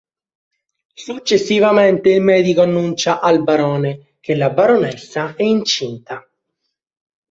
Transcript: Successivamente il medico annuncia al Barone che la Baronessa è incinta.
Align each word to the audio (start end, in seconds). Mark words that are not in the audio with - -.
Successivamente 0.95 2.09
il 2.11 2.23
medico 2.23 2.61
annuncia 2.63 3.19
al 3.19 3.43
Barone 3.43 4.15
che 4.19 4.33
la 4.33 4.49
Baronessa 4.49 5.35
è 5.35 5.43
incinta. 5.43 6.27